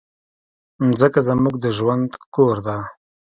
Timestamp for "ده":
2.67-2.77